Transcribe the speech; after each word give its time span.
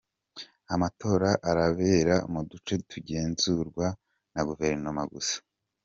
Amatora 0.73 1.29
arabera 1.49 2.15
mu 2.33 2.41
duce 2.49 2.73
tugenzurwa 2.89 3.87
na 4.33 4.41
guverinoma 4.47 5.03
gusa. 5.13 5.37